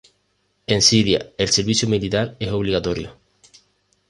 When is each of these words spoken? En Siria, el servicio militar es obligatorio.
En 0.65 0.81
Siria, 0.81 1.31
el 1.37 1.49
servicio 1.49 1.87
militar 1.87 2.35
es 2.39 2.49
obligatorio. 2.51 3.15